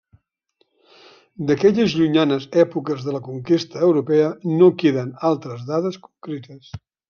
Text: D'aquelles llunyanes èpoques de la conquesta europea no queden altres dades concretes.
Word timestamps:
D'aquelles 1.49 1.93
llunyanes 1.99 2.47
èpoques 2.63 3.05
de 3.09 3.15
la 3.17 3.21
conquesta 3.27 3.85
europea 3.91 4.33
no 4.57 4.73
queden 4.81 5.15
altres 5.33 5.65
dades 5.73 6.05
concretes. 6.09 6.77